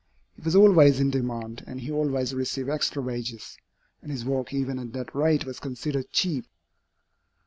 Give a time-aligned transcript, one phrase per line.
[0.33, 3.55] He was always in demand, and he always received extra wages,
[4.01, 6.47] and his work even at that rate was considered cheap.